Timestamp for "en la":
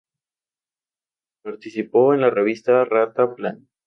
2.15-2.31